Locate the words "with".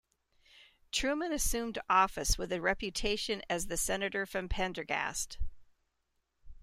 2.35-2.51